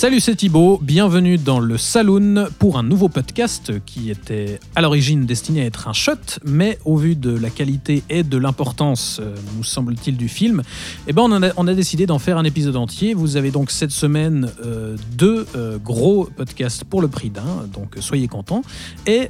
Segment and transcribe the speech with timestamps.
[0.00, 5.26] Salut, c'est Thibaut, bienvenue dans le Saloon pour un nouveau podcast qui était à l'origine
[5.26, 9.34] destiné à être un shot, mais au vu de la qualité et de l'importance, euh,
[9.58, 10.62] nous semble-t-il, du film,
[11.06, 13.12] eh ben on, a, décidé d'en faire un épisode entier.
[13.12, 17.96] Vous avez donc cette semaine euh, deux euh, gros podcasts pour le prix d'un, donc
[18.00, 18.62] soyez contents.
[19.06, 19.28] Et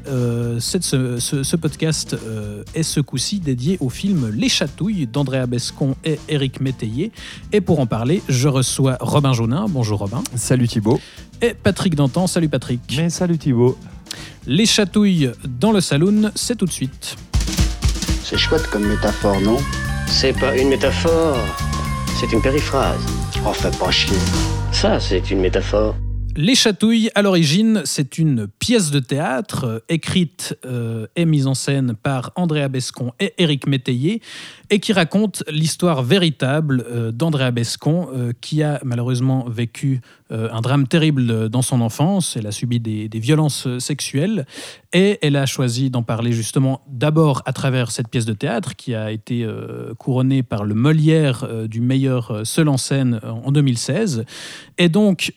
[0.61, 2.16] cette, ce, podcast
[2.77, 7.11] est ce coup-ci dédié au film Les Chatouilles d'Andrea Bescon et Éric Métayer.
[7.52, 9.66] Et pour en parler, je reçois Robin Jaunin.
[9.69, 10.23] Bonjour Robin.
[10.37, 11.01] Salut Thibaut.
[11.43, 12.27] Et Patrick Dantan.
[12.27, 12.81] Salut Patrick.
[12.97, 13.79] Mais salut Thibaut.
[14.47, 17.17] Les chatouilles dans le saloon, c'est tout de suite.
[18.25, 19.59] C'est chouette comme métaphore, non?
[20.07, 21.39] C'est pas une métaphore,
[22.19, 23.01] c'est une périphrase.
[23.47, 24.17] Oh, fais pas chier.
[24.73, 25.95] Ça, c'est une métaphore.
[26.37, 31.55] Les chatouilles, à l'origine, c'est une pièce de théâtre euh, écrite euh, et mise en
[31.55, 34.23] scène par Andrea Bescon et Éric Métayer
[34.71, 40.60] et qui raconte l'histoire véritable euh, d'Andrea Bescon euh, qui a malheureusement vécu euh, un
[40.60, 42.37] drame terrible dans son enfance.
[42.37, 44.46] Elle a subi des, violences sexuelles
[44.93, 48.95] et elle a choisi d'en parler justement d'abord à travers cette pièce de théâtre qui
[48.95, 49.46] a été
[49.99, 54.24] couronnée par le Molière du meilleur seul en scène en 2016.
[54.79, 55.34] Et donc,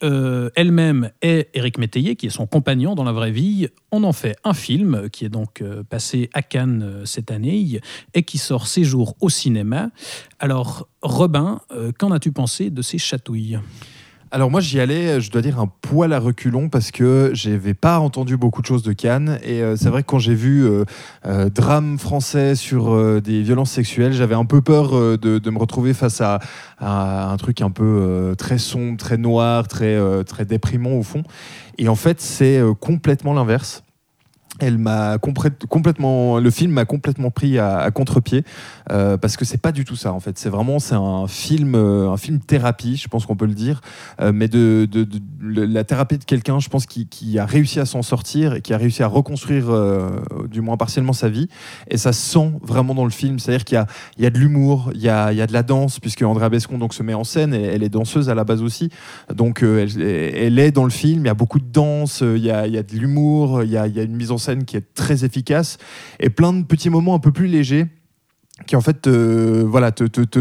[0.56, 4.38] elle-même et Éric Métayer, qui est son compagnon dans la vraie vie, on en fait
[4.46, 7.82] un film qui est donc passé à Cannes cette année
[8.14, 9.90] et qui sort ces jours au cinéma.
[10.40, 13.60] Alors, Robin, euh, qu'en as-tu pensé de ces chatouilles?
[14.34, 18.00] Alors moi j'y allais, je dois dire un poil à reculons parce que j'avais pas
[18.00, 20.86] entendu beaucoup de choses de Cannes et euh, c'est vrai que quand j'ai vu euh,
[21.28, 26.20] euh, drame français sur des violences sexuelles, j'avais un peu peur de, me retrouver face
[26.20, 26.40] à,
[26.80, 31.22] à un truc un peu très sombre, très noir, très très déprimant au fond.
[31.78, 33.84] Et en fait c'est complètement l'inverse.
[34.64, 38.44] Elle m'a complètement, le film m'a complètement pris à, à contre-pied
[38.92, 40.38] euh, parce que c'est pas du tout ça en fait.
[40.38, 43.82] C'est vraiment c'est un film, euh, un film thérapie, je pense qu'on peut le dire,
[44.22, 44.88] euh, mais de,
[45.42, 48.78] la thérapie de quelqu'un, je pense qui, a réussi à s'en sortir et qui a
[48.78, 49.66] réussi à reconstruire,
[50.50, 51.48] du moins partiellement sa vie.
[51.90, 53.88] Et ça se sent vraiment dans le film, c'est-à-dire qu'il y a,
[54.18, 56.22] il y a de l'humour, il y a, il y a de la danse puisque
[56.22, 58.90] Andrea Bescon donc se met en scène et elle est danseuse à la base aussi,
[59.34, 61.22] donc elle, elle est dans le film.
[61.22, 63.72] Il y a beaucoup de danse, il y a, il y a de l'humour, il
[63.72, 65.78] y a, il y a une mise en scène qui est très efficace
[66.20, 67.88] et plein de petits moments un peu plus légers
[68.68, 70.40] qui en fait euh, voilà te, te, te,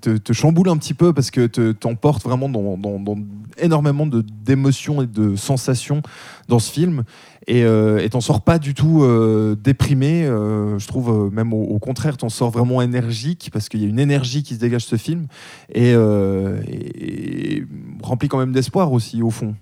[0.00, 3.16] te, te chamboule un petit peu parce que te- t'emporte vraiment dans, dans, dans
[3.56, 6.02] énormément d'émotions et de sensations
[6.48, 7.04] dans ce film
[7.46, 11.62] et euh, t'en sors pas du tout euh, déprimé euh, je trouve euh, même au,
[11.64, 14.84] au contraire t'en sors vraiment énergique parce qu'il y a une énergie qui se dégage
[14.84, 15.26] de ce film
[15.74, 17.64] et, et- et
[18.02, 19.54] rempli quand même d'espoir aussi au fond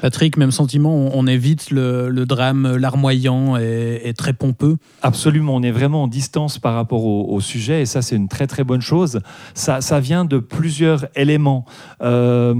[0.00, 4.76] Patrick, même sentiment, on, évite le, drame larmoyant et, très pompeux.
[5.02, 8.46] Absolument, on est vraiment en distance par rapport au, sujet et ça c'est une très
[8.46, 9.20] très bonne chose.
[9.54, 11.64] Ça, vient de plusieurs éléments.
[12.02, 12.54] Euh,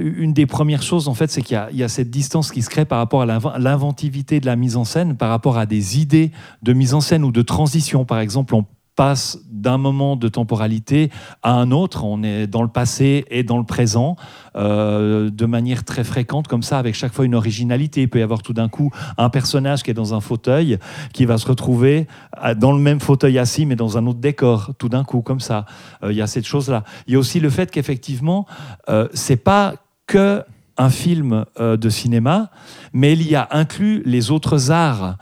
[0.00, 2.84] une des premières choses en fait c'est qu'il y, a- cette distance qui se crée
[2.84, 6.32] par rapport à l'inven- l'inventivité de la mise en scène, par rapport à des idées
[6.62, 8.04] de mise en scène ou de transition.
[8.04, 8.64] Par exemple, on
[8.98, 11.12] passe d'un moment de temporalité
[11.44, 14.16] à un autre, on est dans le passé et dans le présent,
[14.56, 18.02] euh, de manière très fréquente, comme ça, avec chaque fois une originalité.
[18.02, 20.78] Il peut y avoir tout d'un coup un personnage qui est dans un fauteuil,
[21.12, 22.08] qui va se retrouver
[22.56, 25.64] dans le même fauteuil assis, mais dans un autre décor, tout d'un coup, comme ça.
[26.02, 26.82] Euh, Il y a cette chose-là.
[27.06, 28.46] Il y a aussi le fait qu'effectivement,
[28.88, 29.74] euh, c'est pas
[30.08, 30.42] que
[30.76, 32.50] un film euh, de cinéma,
[32.92, 35.18] mais il y a inclus les autres arts,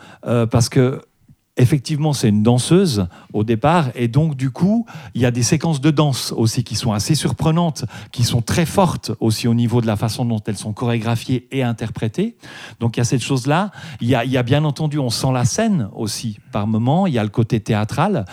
[0.50, 1.02] parce que
[1.56, 5.80] effectivement, c'est une danseuse au départ, et donc du coup, il y a des séquences
[5.80, 9.86] de danse aussi qui sont assez surprenantes, qui sont très fortes aussi au niveau de
[9.86, 12.36] la façon dont elles sont chorégraphiées et interprétées.
[12.80, 13.70] Donc il y a cette chose-là.
[14.00, 17.06] Il y a, il y a bien entendu, on sent la scène aussi par moment.
[17.06, 18.26] Il y a le côté théâtral.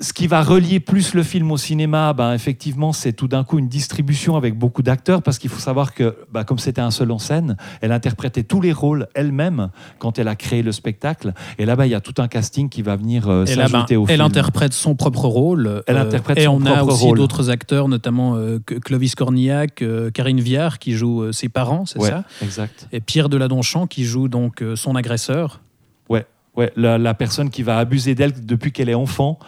[0.00, 3.60] Ce qui va relier plus le film au cinéma, ben, effectivement, c'est tout d'un coup
[3.60, 7.12] une distribution avec beaucoup d'acteurs, parce qu'il faut savoir que, ben, comme c'était un seul
[7.12, 9.70] en scène, elle interprétait tous les rôles elle-même
[10.00, 11.32] quand elle a créé le spectacle.
[11.58, 14.02] Et là-bas, il y a tout un casting qui va venir euh, ben, s'ajouter au
[14.08, 14.22] elle film.
[14.22, 15.84] interprète son propre rôle.
[15.86, 19.80] Elle euh, interprète et son on a aussi d'autres acteurs, notamment euh, Cl- Clovis Cornillac,
[19.82, 22.24] euh, Karine Viard qui joue ses parents, c'est Ouais, ça?
[22.42, 22.88] exact.
[22.90, 25.60] Et Pierre Deladonchamp qui joue donc son agresseur.
[26.08, 26.26] Ouais,
[26.56, 29.38] ouais, la, la personne qui va abuser d'elle depuis qu'elle est enfant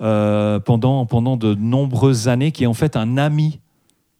[0.00, 3.59] pendant, pendant de nombreuses années, qui est en fait un ami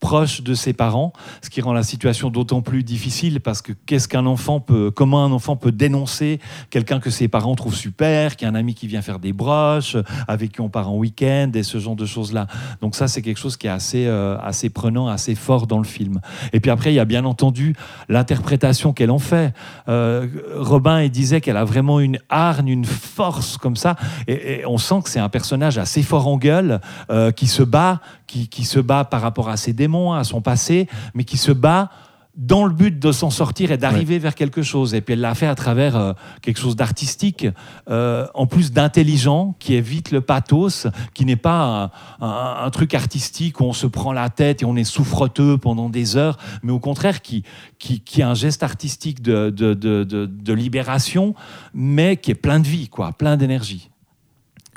[0.00, 1.12] proche de ses parents,
[1.43, 5.25] ce qui rend la situation d'autant plus difficile parce que qu'est-ce qu'un enfant peut, comment
[5.25, 8.87] un enfant peut dénoncer quelqu'un que ses parents trouvent super, qui a un ami qui
[8.87, 12.47] vient faire des broches, avec qui on part en week-end et ce genre de choses-là.
[12.81, 15.85] Donc ça, c'est quelque chose qui est assez, euh, assez prenant, assez fort dans le
[15.85, 16.20] film.
[16.52, 17.76] Et puis après, il y a bien entendu
[18.08, 19.52] l'interprétation qu'elle en fait.
[19.88, 20.26] Euh,
[20.56, 25.02] Robin il disait qu'elle a vraiment une hargne, une force comme ça, et, on sent
[25.05, 26.81] que c'est un personnage assez fort en gueule,
[27.11, 28.00] euh, qui se bat,
[28.31, 31.50] qui, qui se bat par rapport à ses démons à son passé, mais qui se
[31.50, 31.91] bat
[32.37, 34.94] dans le but de s'en sortir et d'arriver vers quelque chose.
[34.94, 37.47] Et puis elle l'a fait à travers euh, quelque chose d'artistique,
[37.91, 41.91] euh, en plus d'intelligent, qui évite le pathos, qui n'est pas
[42.21, 46.17] un, truc artistique où on se prend la tête et on est souffreteux pendant des
[46.17, 47.43] heures, mais au contraire qui,
[47.81, 51.35] qui, qui est un geste artistique de, de, de, de, libération,
[51.75, 53.89] mais qui est plein de vie, quoi, plein d'énergie.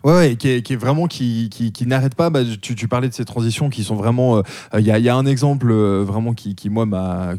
[0.04, 2.30] Ouais, qui, est, vraiment qui, qui, n'arrête pas.
[2.30, 4.38] Bah, tu, tu, parlais de ces transitions qui sont vraiment.
[4.38, 4.42] Euh,
[4.78, 6.86] il y, a, y, a, un exemple euh, vraiment qui, qui moi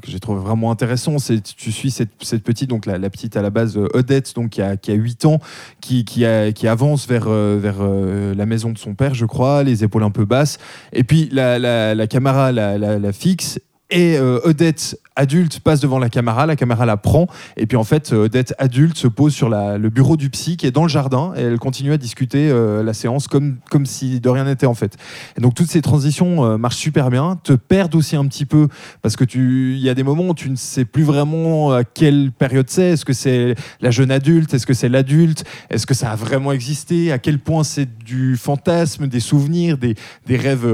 [0.01, 1.19] que j'ai trouvé vraiment intéressant.
[1.19, 4.35] C'est tu suis cette, cette, petite donc la, la, petite à la base euh, Odette
[4.35, 5.41] donc qui a, qui a 8 ans
[5.83, 6.25] qui, qui,
[6.55, 10.25] qui avance vers vers la maison de son père je crois les épaules un peu
[10.25, 10.59] basses
[10.93, 13.61] et puis la, la, la caméra la, la, fixe
[13.95, 18.13] et Odette adulte passe devant la caméra, la caméra la prend, et puis en fait,
[18.13, 21.33] euh, Odette adulte se pose sur le bureau du psy qui est dans le jardin,
[21.37, 24.75] et elle continue à discuter euh, la séance comme, comme si de rien n'était en
[24.75, 24.97] fait.
[25.37, 28.69] Et donc toutes ces transitions euh, marchent super bien, te perdent aussi un petit peu,
[29.03, 32.31] parce que il y a des moments où tu ne sais plus vraiment à quelle
[32.33, 36.11] période c'est, est-ce que c'est la jeune adulte, est-ce que c'est l'adulte, est-ce que ça
[36.11, 39.95] a vraiment existé, à quel point c'est du fantasme, des souvenirs, des,
[40.27, 40.67] des rêves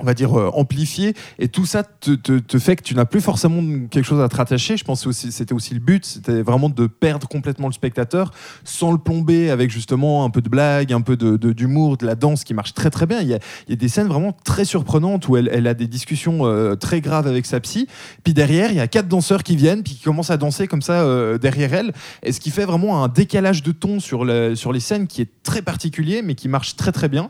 [0.00, 1.14] on va dire, euh, amplifié.
[1.38, 4.76] Et tout ça te, fait que tu n'as plus forcément quelque chose à te rattacher.
[4.76, 8.32] Je pense que c'était aussi le but, c'était vraiment de perdre complètement le spectateur
[8.64, 12.44] sans le plomber avec justement un peu de blague, un peu d'humour, de, la danse
[12.44, 13.20] qui marche très très bien.
[13.20, 17.00] Il y a, des scènes vraiment très surprenantes où elle, a des discussions euh, très
[17.00, 17.86] graves avec sa psy.
[18.24, 20.82] Puis derrière, il y a quatre danseurs qui viennent, puis qui commencent à danser comme
[20.82, 21.92] ça euh, derrière elle.
[22.22, 25.62] Et ce qui fait vraiment un décalage de ton sur, les scènes qui est très
[25.62, 27.28] particulier, mais qui marche très très bien.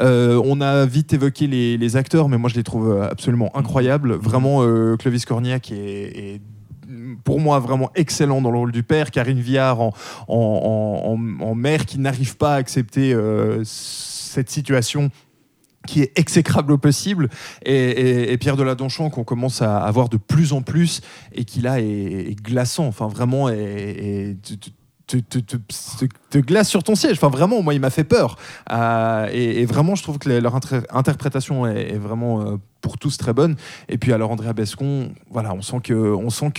[0.00, 4.14] on a vite évoqué les acteurs mais moi je les trouve euh, absolument incroyables.
[4.14, 6.40] Vraiment, euh, Clovis Cornillac est,
[7.24, 9.10] pour moi vraiment excellent dans le rôle du père.
[9.10, 9.92] Karine Viard en,
[10.28, 15.10] en, mère qui n'arrive pas à accepter euh, cette situation
[15.86, 17.30] qui est exécrable au possible,
[17.64, 21.00] et, Pierre de la Donchon qu'on commence à avoir de plus en plus,
[21.32, 24.36] et qui là est, glaçant, enfin vraiment, est,
[25.18, 27.16] te, glace sur ton siège.
[27.16, 28.36] Enfin, vraiment, moi, il m'a fait peur.
[28.70, 33.56] Euh, et, vraiment, je trouve que leur interprétation est, vraiment euh, pour tous très bonne.
[33.88, 36.52] Et puis, alors, Andrea Bescon, voilà, on sent que, sent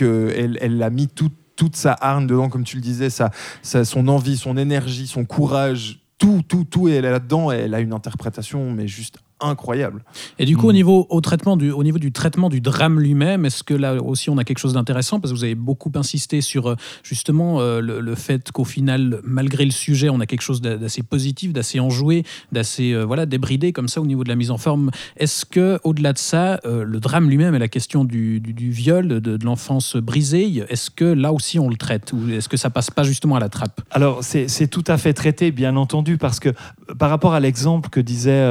[0.62, 3.32] elle, a mis toute sa harne dedans, comme tu le disais, sa,
[3.62, 6.00] son envie, son énergie, son courage.
[6.18, 7.50] Tout, tout, tout, et elle est là-dedans.
[7.50, 10.04] Elle a une interprétation, mais juste incroyable.
[10.40, 10.76] Et du coup, au, mm.
[10.76, 14.30] niveau, au, traitement du, au niveau du traitement du drame lui-même, est-ce que là aussi
[14.30, 15.20] on a quelque chose d'intéressant?
[15.20, 19.66] Parce que vous avez beaucoup insisté sur euh, justement euh, le, fait qu'au final, malgré
[19.66, 23.88] le sujet, on a quelque chose d'assez positif, d'assez enjoué, d'assez euh, voilà, débridé comme
[23.88, 24.92] ça au niveau de la mise en forme.
[25.18, 29.20] Est-ce que au-delà de ça, le drame lui-même et la question du, du, viol, de,
[29.20, 32.14] de l'enfance brisée, est-ce que là aussi on le traite?
[32.14, 33.82] Ou est-ce que ça passe pas justement à la trappe?
[33.92, 36.50] Alors c'est tout à fait traité, bien entendu, parce que
[36.98, 38.42] par rapport à l'exemple que disait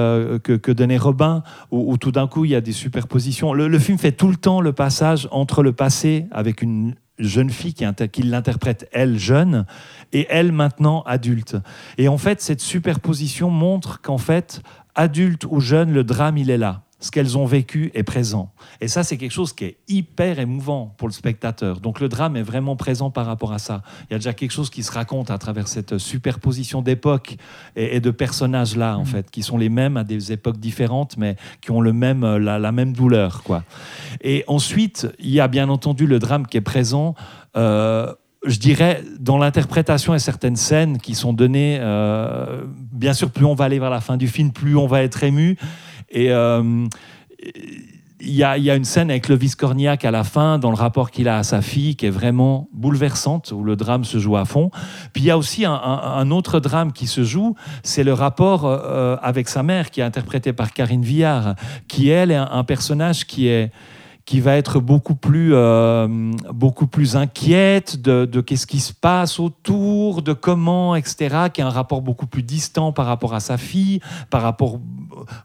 [0.42, 3.52] que, que donner Robin, où, tout d'un coup il y a des superpositions.
[3.52, 7.74] Le, film fait tout le temps le passage entre le passé avec une jeune fille
[7.74, 9.66] qui, qui l'interprète elle jeune
[10.12, 11.56] et elle maintenant adulte.
[11.98, 14.62] Et en fait, cette superposition montre qu'en fait,
[14.94, 18.52] adulte ou jeune, le drame il est là ce qu'elles ont vécu est présent.
[18.80, 21.80] Et ça, c'est quelque chose qui est hyper émouvant pour le spectateur.
[21.80, 23.82] Donc le drame est vraiment présent par rapport à ça.
[24.08, 27.36] Il y a déjà quelque chose qui se raconte à travers cette superposition d'époques
[27.74, 29.06] et, de personnages-là, en mm.
[29.06, 32.72] fait, qui sont les mêmes à des époques différentes, mais qui ont le même, la,
[32.72, 33.42] même douleur.
[33.42, 33.64] Quoi.
[34.20, 37.14] Et ensuite, il y a bien entendu le drame qui est présent.
[37.56, 38.12] Euh,
[38.46, 43.54] je dirais, dans l'interprétation et certaines scènes qui sont données, euh, bien sûr, plus on
[43.54, 45.58] va aller vers la fin du film, plus on va être ému.
[46.10, 46.86] Et euh,
[48.20, 51.28] il y, a, une scène avec Levis Cornillac à la fin, dans le rapport qu'il
[51.28, 54.70] a à sa fille, qui est vraiment bouleversante, où le drame se joue à fond.
[55.12, 59.16] Puis il y a aussi un, autre drame qui se joue, c'est le rapport euh,
[59.22, 61.54] avec sa mère, qui est interprété par Karine Villard,
[61.88, 63.70] qui, elle, est un personnage qui est
[64.26, 66.06] qui va être beaucoup plus, euh,
[66.52, 71.66] beaucoup plus inquiète de, de qu'est-ce qui se passe autour, de comment, etc., qui a
[71.66, 73.98] un rapport beaucoup plus distant par rapport à sa fille,
[74.30, 74.78] par rapport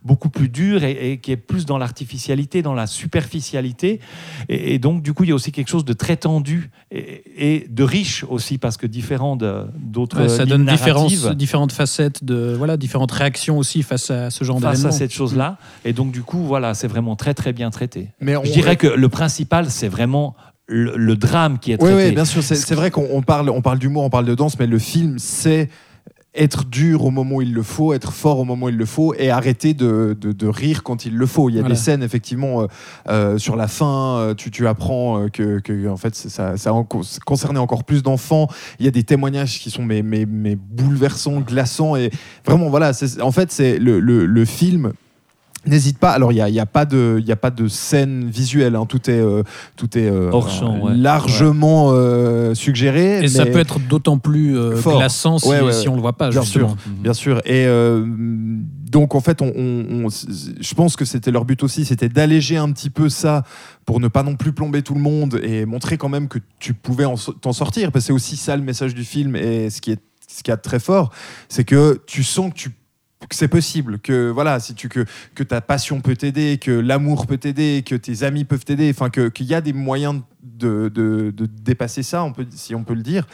[0.04, 4.00] beaucoup plus dur et, et qui est plus dans l'artificialité, dans la superficialité.
[4.50, 7.56] Et, et donc, du coup, il y a aussi quelque chose de très tendu et,
[7.56, 10.22] et de riche aussi, parce que différent d'autres.
[10.22, 14.78] Ouais, ça donne différentes, facettes, de, voilà, différentes réactions aussi face à ce genre face
[14.78, 14.90] d'événement.
[14.96, 15.58] à cette chose-là.
[15.84, 18.10] Et donc, du coup, voilà, c'est vraiment très, très bien traité.
[18.22, 20.36] Mais on- Je dirais que le principal, c'est vraiment
[20.68, 21.96] le, le drame qui est traité.
[21.96, 22.42] oui, bien sûr.
[22.44, 25.20] C'est vrai qu'on on parle, on parle d'humour, on parle de danse, mais le film,
[25.20, 25.70] c'est
[26.38, 28.86] être dur au moment où il le faut, être fort au moment où il le
[28.86, 31.50] faut, et arrêter de, de- de rire quand il le faut.
[31.50, 31.76] Il y a Voilà.
[31.76, 32.68] des scènes, effectivement, euh,
[33.10, 36.72] euh, sur la fin, euh, tu, tu apprends que, que, en fait, ça, ça
[37.26, 38.48] concernait encore plus d'enfants.
[38.80, 42.12] Il y a des témoignages qui sont mais, mais, mais bouleversants, glaçants, et
[42.46, 42.92] vraiment, voilà.
[43.22, 44.92] En fait, c'est le, le, le film.
[45.68, 46.12] N'hésite pas.
[46.12, 48.76] Alors, il n'y a, y a, pas de- y a pas de scène visuelle.
[48.76, 48.86] hein.
[48.88, 49.44] Tout est, euh,
[49.76, 50.96] tout est euh, Hors champ, ouais.
[50.96, 53.24] largement euh, suggéré.
[53.24, 56.14] Et ça mais- peut être d'autant plus glaçant si, Ouais, ouais, si on le voit
[56.14, 56.70] pas, Bien justement.
[56.70, 56.78] sûr.
[57.02, 57.42] Bien sûr.
[57.46, 57.66] Et
[58.90, 62.58] donc, en fait, on, on- on- je pense que c'était leur but aussi, c'était d'alléger
[62.58, 63.44] un petit peu ça
[63.86, 66.74] pour ne pas non plus plomber tout le monde et montrer quand même que tu
[66.74, 67.06] pouvais
[67.42, 67.92] t'en sortir.
[67.92, 70.52] Parce que c'est aussi ça le message du film et ce qui est ce qui
[70.52, 71.12] est très fort,
[71.48, 72.72] c'est que tu sens que tu
[73.30, 77.28] que c'est possible, que voilà, si tu que que ta passion peut t'aider, que l'amour
[77.28, 80.90] peut t'aider, que tes amis peuvent t'aider, enfin que qu'il y a des moyens de,
[80.90, 83.28] de, de dépasser ça, on peut si on peut le dire.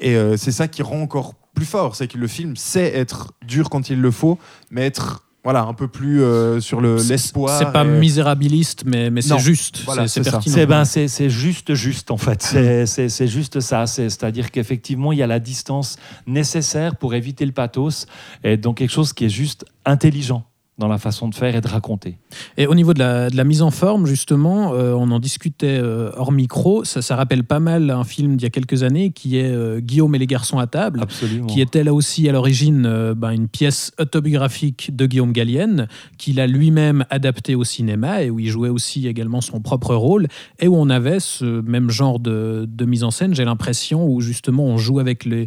[0.00, 3.32] Et euh, c'est ça qui rend encore plus fort, c'est que le film sait être
[3.46, 4.38] dur quand il le faut,
[4.70, 7.56] mais être voilà un peu plus euh, sur le C'est- l'espoir.
[7.58, 9.80] C'est pas et- misérabiliste, mais, mais c'est juste.
[9.86, 10.30] Voilà, c'est c'est c'est ça.
[10.32, 10.54] pertinent.
[10.54, 12.42] C'est ben, c'est- juste, juste en fait.
[12.42, 13.86] C'est- C'est c'est juste ça.
[13.86, 18.06] C'est- C'est-à-dire qu'effectivement, il y a la distance nécessaire pour éviter le pathos
[18.44, 20.44] et donc quelque chose qui est juste intelligent
[20.78, 22.18] dans la façon de faire et de raconter.
[22.56, 25.78] Et au niveau de la, de la mise en forme, justement, euh, on en discutait
[25.82, 26.84] euh, hors micro.
[26.84, 29.80] Ça, ça rappelle pas mal un film d'il y a quelques années qui est euh,
[29.80, 31.00] Guillaume et les garçons à table.
[31.02, 31.46] Absolument.
[31.46, 36.46] qui était là aussi à l'origine ben, une pièce autobiographique de Guillaume Gallienne, qu'il a
[36.46, 40.28] lui-même adapté au cinéma et où il jouait aussi également son propre rôle,
[40.60, 44.20] et où on avait ce même genre de, de mise en scène, j'ai l'impression, où
[44.20, 45.46] justement on joue avec le-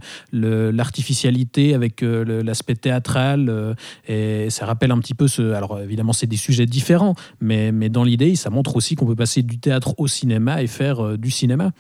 [0.71, 3.75] l'artificialité, avec l'aspect théâtral,
[4.07, 8.03] et ça rappelle un petit peu Alors évidemment c'est des sujets différents, mais, mais dans
[8.03, 11.31] l'idée, ça montre aussi qu'on peut passer du théâtre au cinéma et faire euh, du
[11.31, 11.71] cinéma.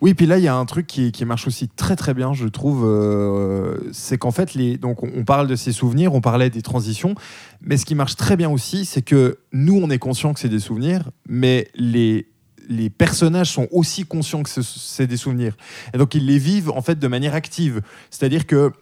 [0.00, 2.34] Oui, puis là, il y a un truc qui, qui marche aussi très très bien,
[2.34, 2.84] je trouve.
[2.84, 7.14] euh, c'est qu'en fait, les, donc on, parle de ces souvenirs, on parlait des transitions,
[7.62, 10.48] mais ce qui marche très bien aussi, c'est que nous, on est conscient que c'est
[10.50, 12.26] des souvenirs, mais les
[12.66, 15.54] les personnages sont aussi conscients que ce- c'est des souvenirs.
[15.92, 17.82] Et donc, ils les vivent en fait de manière active.
[18.10, 18.72] C'est-à-dire que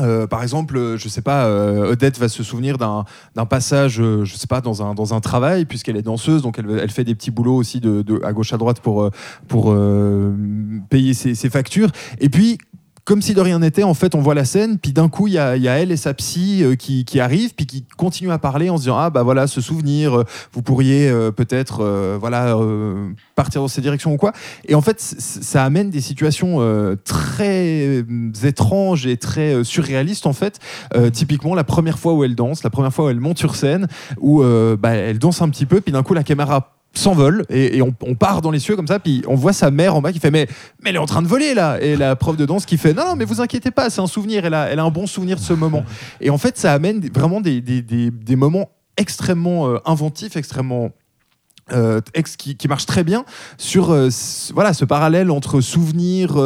[0.00, 3.04] euh, par exemple, euh, je sais pas, euh, Odette va se souvenir d'un
[3.46, 8.04] passage, dans un, travail, puisqu'elle est danseuse, donc elle, fait des petits boulots aussi de,
[8.24, 9.10] à gauche à droite pour,
[10.88, 11.90] payer ses, ses factures.
[12.20, 12.58] Et puis,
[13.04, 15.34] comme si de rien n'était, en fait, on voit la scène, puis d'un coup, il
[15.34, 18.70] y a, elle et sa psy euh, qui, qui arrivent, puis qui continuent à parler
[18.70, 21.84] en se disant Ah, bah voilà, ce souvenir, euh, vous pourriez euh, peut-être
[22.20, 22.56] voilà,
[23.34, 24.32] partir dans cette direction ou quoi.
[24.66, 26.58] Et en fait, ça amène des situations
[27.04, 28.04] très
[28.44, 30.58] étranges et très surréalistes, en fait.
[31.12, 33.86] Typiquement, la première fois où elle danse, la première fois où elle monte sur scène,
[34.20, 37.92] où bah, elle danse un petit peu, puis d'un coup, la caméra s'envole et, on,
[38.14, 40.30] part dans les cieux comme ça puis on voit sa mère en bas qui fait
[40.32, 40.48] mais,
[40.82, 41.80] mais elle est en train de voler là.
[41.80, 44.06] Et la prof de danse qui fait non, non mais vous inquiétez pas c'est un
[44.08, 45.84] souvenir elle a, elle a un bon souvenir de ce moment.
[46.20, 50.90] Et en fait ça amène vraiment des, des, des- moments extrêmement euh, inventifs extrêmement
[51.72, 53.24] euh, ex- qui, qui marche très bien
[53.56, 54.08] sur euh,
[54.52, 56.36] voilà ce parallèle entre souvenir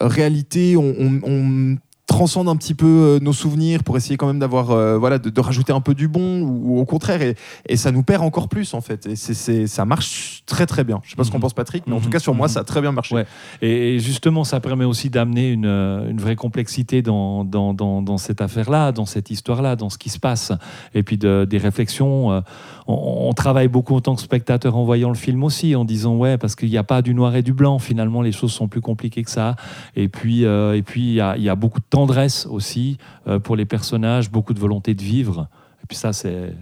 [0.00, 1.76] réalité on
[2.08, 5.30] transcende un petit peu euh, nos souvenirs pour essayer quand même d'avoir euh, voilà de,
[5.30, 7.36] de rajouter un peu du bon ou, ou au contraire et,
[7.68, 11.00] et ça nous perd encore plus en fait et c'est, ça marche très très bien
[11.04, 11.42] je sais pas ce qu'en Mhm.
[11.42, 12.12] pense Patrick mais en tout Mhm.
[12.12, 12.52] cas sur moi Mhm.
[12.54, 13.26] ça a très bien marché Ouais.
[13.62, 18.02] Et et justement, ça permet aussi d'amener une, euh, une vraie complexité dans, dans, dans,
[18.02, 20.52] dans cette affaire-là, dans cette histoire-là, dans ce qui se passe.
[20.94, 22.42] Et puis de- des réflexions.
[22.86, 26.16] On, on travaille beaucoup en tant que spectateur en voyant le film aussi, en disant
[26.16, 27.78] ouais, parce qu'il n'y a pas du noir et du blanc.
[27.78, 29.56] Finalement, les choses sont plus compliquées que ça.
[29.94, 33.38] Et puis, euh, et puis il y a, y a beaucoup de tendresse aussi euh,
[33.40, 35.48] pour les personnages, beaucoup de volonté de vivre.
[35.82, 36.54] Et puis ça, c'est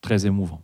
[0.00, 0.60] très émouvant.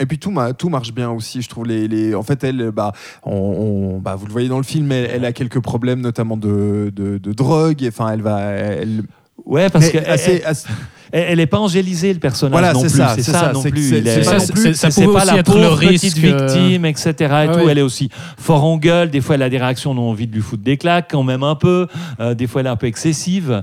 [0.00, 1.66] Et puis tout, ma- tout marche bien aussi, je trouve.
[1.66, 2.92] Les, les- en fait, elle, bah,
[3.24, 6.36] on, on- bah, vous le voyez dans le film, elle, elle a quelques problèmes, notamment
[6.36, 7.84] de, de, de drogue.
[7.88, 8.40] Enfin, elle va.
[8.42, 9.02] Elle,
[9.44, 10.68] Ouais, parce que assez- assez-
[11.12, 12.96] Elle n'est pas angélisée, le personnage Voilà, non c'est plus.
[12.98, 13.88] ça, c'est ça, ça, non plus.
[13.88, 15.38] c'est- Il c'est est- pas non Ça- plus- c'est- ça c'est pouvait pas aussi la
[15.40, 16.04] être le pauvre risque.
[16.14, 17.12] petite euh, victime, etc.
[17.20, 17.58] Et Ah tout.
[17.60, 17.66] ouais.
[17.72, 19.10] Elle est aussi fort en gueule.
[19.10, 21.22] Des fois, elle a des réactions, on a envie de lui foutre des claques, quand
[21.22, 21.86] même un peu.
[22.20, 23.62] Euh, des fois, elle est un peu excessive.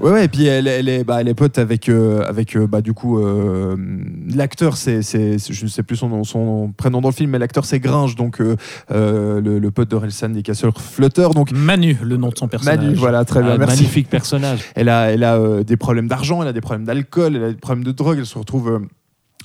[0.00, 2.66] Ouais, ouais, et puis elle, elle est, bah, elle est pote avec, euh, avec euh,
[2.66, 3.76] bah, du coup, euh,
[4.34, 7.64] l'acteur, c'est, c'est, je ne sais plus son, son prénom dans le film, mais l'acteur
[7.64, 8.56] c'est Gringe, donc euh,
[9.40, 11.28] le, le pote d'Orelsan des Casseurs Flutter.
[11.34, 12.78] Donc Manu, le nom de son personnage.
[12.78, 13.76] Manu, voilà, très bien, Un merci.
[13.78, 14.60] magnifique personnage.
[14.74, 17.58] Elle a, elle a des problèmes d'argent, elle a des problèmes d'alcool, elle a des
[17.58, 18.80] problèmes de drogue, elle se retrouve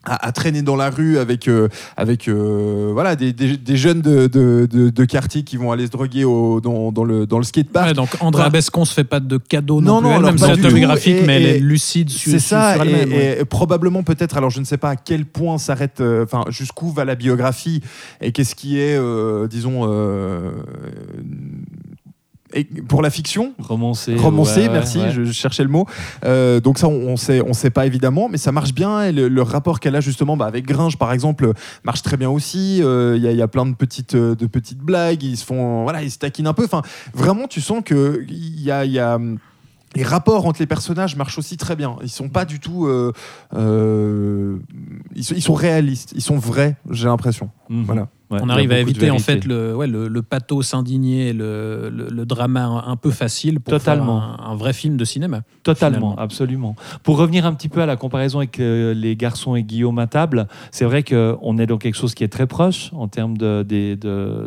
[0.05, 4.01] à, à traîner dans la rue avec, euh, avec euh, voilà, des, des- des jeunes
[4.01, 7.37] de, de, de- de quartier qui vont aller se droguer au, dans, dans le, dans
[7.37, 7.87] le skatepark.
[7.87, 10.43] Ouais, donc Andrea Enfin- Bescon se fait pas de cadeaux Non, non, plus non, elle-même,
[10.43, 10.65] alors tout.
[10.65, 13.09] autobiographique, Et- mais elle est lucide sur, C'est ça, sur et, elle-même.
[13.11, 13.37] ouais.
[13.41, 16.91] et probablement peut-être, alors je ne sais pas à quel point s'arrête, euh, enfin jusqu'où
[16.91, 17.81] va la biographie
[18.21, 20.51] et qu'est-ce qui est, euh, disons, euh,
[22.55, 24.15] et pour la fiction, Romancé.
[24.15, 25.11] romancé, ouais, merci, ouais.
[25.11, 25.85] Je, je cherchais le mot.
[26.23, 29.03] Euh, donc ça, on, on sait, on sait pas évidemment, mais ça marche bien.
[29.03, 31.51] Et le, le rapport qu'elle a justement bah, avec Gringe, par exemple,
[31.83, 32.81] marche très bien aussi.
[32.81, 35.21] Euh, Il y, a- il y a plein de petites, euh, de petites blagues.
[35.23, 36.63] Ils se font, voilà, ils se taquinent un peu.
[36.65, 36.81] Enfin,
[37.13, 39.19] vraiment, tu sens que il y a, y a
[39.95, 41.95] les rapports entre les personnages marchent aussi très bien.
[42.03, 43.13] Ils sont pas du tout, euh,
[43.69, 44.57] euh,
[45.15, 46.75] ils, sont, ils sont réalistes, ils sont vrais.
[46.89, 47.49] J'ai l'impression.
[47.69, 47.83] Mhm.
[47.85, 48.07] Voilà.
[48.31, 52.07] Ouais, On arrive à éviter en fait le, ouais, le, le pathos indigné, le, le,
[52.09, 54.19] le drama un, peu facile pour Totalement.
[54.19, 55.41] faire un, un vrai film de cinéma.
[55.61, 56.15] Totalement, finalement.
[56.17, 56.75] absolument.
[57.03, 60.07] Pour revenir un petit peu à la comparaison avec euh, les garçons et Guillaume à
[60.07, 63.61] table, c'est vrai qu'on est dans quelque chose qui est très proche en termes de,
[63.61, 63.95] de,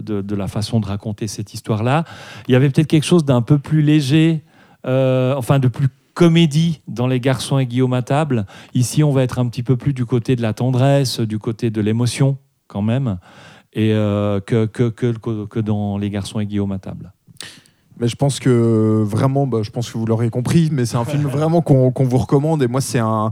[0.05, 2.03] de- de la façon de raconter cette histoire-là.
[2.49, 4.43] Il y avait peut-être quelque chose d'un peu plus léger,
[4.87, 8.45] euh, enfin de plus comédie dans les garçons et Guillaume à table.
[8.75, 11.71] Ici, on va être un petit peu plus du côté de la tendresse, du côté
[11.71, 13.19] de l'émotion quand même,
[13.79, 17.13] et euh, que, que, que, dans les garçons et Guillaume à table.
[18.01, 21.05] Mais je pense que vraiment, bah, je pense que vous l'aurez compris, mais c'est un
[21.05, 22.61] film vraiment qu'on vous recommande.
[22.63, 23.31] Et moi, c'est un,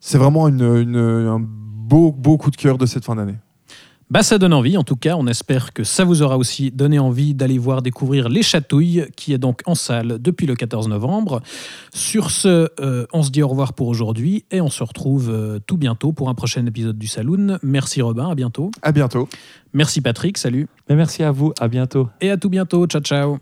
[0.00, 3.36] c'est vraiment une, une- un beau, beau coup de cœur de cette fin d'année.
[4.10, 5.16] Bah, ça donne envie, en tout cas.
[5.16, 9.34] On espère que ça vous aura aussi donné envie d'aller voir découvrir Les Chatouilles, qui
[9.34, 11.42] est donc en salle depuis le 14 novembre.
[11.92, 15.58] Sur ce, euh, on se dit au revoir pour aujourd'hui et on se retrouve euh,
[15.66, 17.58] tout bientôt pour un prochain épisode du Saloon.
[17.62, 18.70] Merci Robin, à bientôt.
[18.80, 19.28] À bientôt.
[19.74, 20.68] Merci Patrick, salut.
[20.88, 22.08] Mais merci à vous, à bientôt.
[22.22, 23.38] Et à tout bientôt, ciao ciao.